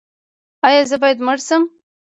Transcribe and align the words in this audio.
ایا 0.67 0.81
زه 0.89 0.95
باید 1.01 1.19
مشر 1.27 1.43
شم؟ 1.47 1.63